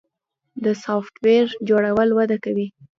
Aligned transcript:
د 0.63 0.65
سافټویر 0.83 1.45
جوړول 1.69 2.09
وده 2.13 2.37
کوي 2.43 2.67